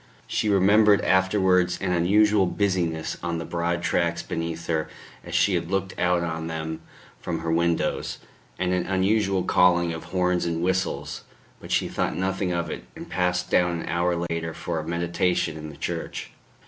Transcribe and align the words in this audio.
She 0.25 0.49
remembered 0.49 1.01
afterwards 1.01 1.77
an 1.79 1.91
unusual 1.91 2.47
busy 2.47 2.87
ness 2.87 3.17
on 3.21 3.37
the 3.37 3.45
broad 3.45 3.83
tracks 3.83 4.23
beneath 4.23 4.65
her 4.65 4.89
as 5.23 5.35
she 5.35 5.53
had 5.53 5.69
looked 5.69 5.93
out 5.99 6.23
on 6.23 6.47
them 6.47 6.81
from 7.19 7.41
her 7.41 7.51
windows, 7.51 8.17
and 8.57 8.73
an 8.73 8.87
unusual 8.87 9.43
calling 9.43 9.93
of 9.93 10.05
horns 10.05 10.43
and 10.43 10.63
whistles; 10.63 11.21
but 11.59 11.69
she 11.71 11.87
thought 11.87 12.15
nothing 12.17 12.51
of 12.51 12.67
it, 12.71 12.85
and 12.95 13.11
passed 13.11 13.51
down 13.51 13.79
an 13.79 13.87
hour 13.89 14.15
later 14.31 14.55
for 14.55 14.79
a 14.79 14.87
meditation 14.87 15.55
in 15.55 15.69
the 15.69 15.77
church. 15.77 16.31